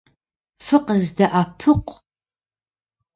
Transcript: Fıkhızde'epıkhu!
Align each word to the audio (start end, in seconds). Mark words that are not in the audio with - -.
Fıkhızde'epıkhu! 0.65 1.95